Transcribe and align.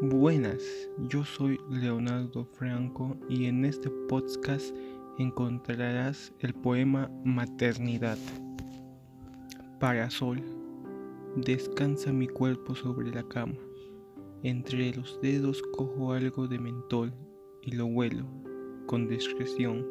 Buenas, 0.00 0.62
yo 1.08 1.24
soy 1.24 1.58
Leonardo 1.68 2.44
Franco 2.44 3.16
y 3.28 3.46
en 3.46 3.64
este 3.64 3.90
podcast 3.90 4.72
encontrarás 5.18 6.32
el 6.38 6.54
poema 6.54 7.10
Maternidad. 7.24 8.16
Para 9.80 10.08
sol, 10.08 10.40
descansa 11.34 12.12
mi 12.12 12.28
cuerpo 12.28 12.76
sobre 12.76 13.10
la 13.10 13.24
cama. 13.24 13.58
Entre 14.44 14.94
los 14.94 15.20
dedos 15.20 15.60
cojo 15.76 16.12
algo 16.12 16.46
de 16.46 16.60
mentol 16.60 17.12
y 17.62 17.72
lo 17.72 17.86
huelo 17.86 18.24
con 18.86 19.08
discreción. 19.08 19.84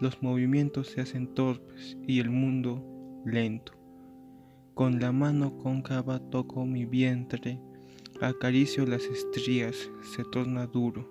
Los 0.00 0.22
movimientos 0.22 0.86
se 0.86 1.02
hacen 1.02 1.34
torpes 1.34 1.98
y 2.06 2.20
el 2.20 2.30
mundo 2.30 2.82
lento. 3.26 3.74
Con 4.72 4.98
la 4.98 5.12
mano 5.12 5.58
cóncava 5.58 6.20
toco 6.30 6.64
mi 6.64 6.86
vientre 6.86 7.60
Acaricio 8.22 8.84
las 8.84 9.04
estrías, 9.04 9.90
se 10.02 10.24
torna 10.24 10.66
duro, 10.66 11.08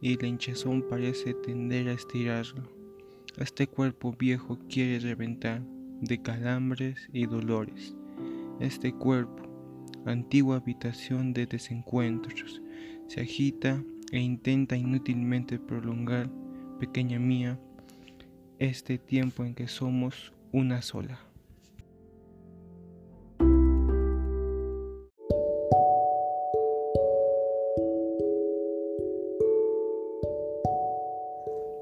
y 0.00 0.16
la 0.16 0.28
hinchazón 0.28 0.82
parece 0.88 1.34
tender 1.34 1.88
a 1.88 1.92
estirarlo. 1.92 2.62
Este 3.36 3.66
cuerpo 3.66 4.14
viejo 4.18 4.58
quiere 4.66 4.98
reventar 4.98 5.62
de 6.00 6.22
calambres 6.22 7.06
y 7.12 7.26
dolores. 7.26 7.94
Este 8.60 8.94
cuerpo, 8.94 9.42
antigua 10.06 10.56
habitación 10.56 11.34
de 11.34 11.44
desencuentros, 11.44 12.62
se 13.08 13.20
agita 13.20 13.84
e 14.10 14.18
intenta 14.18 14.74
inútilmente 14.74 15.58
prolongar, 15.58 16.30
pequeña 16.80 17.18
mía, 17.18 17.60
este 18.58 18.96
tiempo 18.96 19.44
en 19.44 19.54
que 19.54 19.68
somos 19.68 20.32
una 20.50 20.80
sola. 20.80 21.31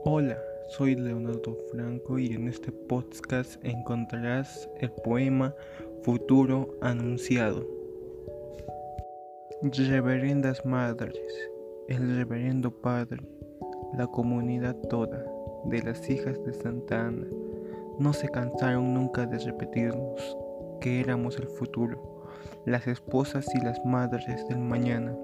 Hola, 0.03 0.39
soy 0.69 0.95
Leonardo 0.95 1.59
Franco 1.71 2.19
y 2.19 2.33
en 2.33 2.49
este 2.49 2.73
podcast 2.73 3.63
encontrarás 3.63 4.67
el 4.81 4.91
poema 4.91 5.55
Futuro 6.05 6.75
Anunciado. 6.81 7.67
Reverendas 9.61 10.65
Madres, 10.65 11.15
el 11.89 12.17
Reverendo 12.17 12.71
Padre, 12.71 13.23
la 13.93 14.07
comunidad 14.07 14.75
toda 14.89 15.23
de 15.67 15.83
las 15.83 16.09
hijas 16.09 16.43
de 16.47 16.55
Santa 16.55 17.09
Ana 17.09 17.27
no 17.99 18.15
se 18.15 18.31
cansaron 18.31 18.95
nunca 18.95 19.27
de 19.27 19.39
repetirnos 19.39 20.39
que 20.81 21.01
éramos 21.01 21.37
el 21.39 21.49
futuro, 21.49 22.25
las 22.65 22.87
esposas 22.87 23.55
y 23.55 23.61
las 23.61 23.79
madres 23.85 24.49
del 24.49 24.61
mañana, 24.61 25.15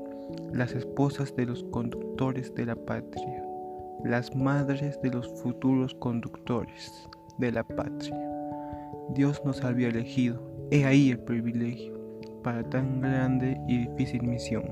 las 0.52 0.74
esposas 0.74 1.34
de 1.34 1.46
los 1.46 1.64
conductores 1.64 2.54
de 2.54 2.66
la 2.66 2.76
patria 2.76 3.45
las 4.06 4.34
madres 4.34 5.00
de 5.02 5.10
los 5.10 5.28
futuros 5.42 5.94
conductores 5.94 7.08
de 7.38 7.52
la 7.52 7.64
patria. 7.64 8.16
Dios 9.10 9.42
nos 9.44 9.62
había 9.64 9.88
elegido, 9.88 10.40
he 10.70 10.84
ahí 10.84 11.10
el 11.10 11.18
privilegio 11.20 11.96
para 12.42 12.62
tan 12.70 13.00
grande 13.00 13.60
y 13.68 13.86
difícil 13.88 14.22
misión. 14.22 14.64